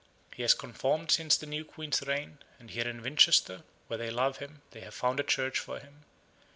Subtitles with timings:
[0.33, 4.37] He has conformed since the new Queen's reign; and here in Winchester, where they love
[4.37, 6.05] him, they have found a church for him.